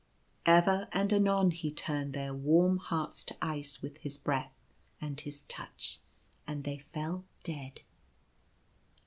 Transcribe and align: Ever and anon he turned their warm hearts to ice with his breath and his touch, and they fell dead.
Ever 0.47 0.87
and 0.91 1.13
anon 1.13 1.51
he 1.51 1.69
turned 1.71 2.13
their 2.13 2.33
warm 2.33 2.77
hearts 2.77 3.23
to 3.25 3.37
ice 3.39 3.83
with 3.83 3.97
his 3.97 4.17
breath 4.17 4.55
and 4.99 5.21
his 5.21 5.43
touch, 5.43 5.99
and 6.47 6.63
they 6.63 6.79
fell 6.91 7.23
dead. 7.43 7.81